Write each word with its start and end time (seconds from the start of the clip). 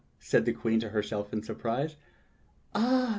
said 0.19 0.45
the 0.45 0.51
Queen 0.51 0.79
to 0.79 0.89
herself 0.89 1.31
in 1.31 1.43
surprise. 1.43 1.95
"Ah! 2.73 3.09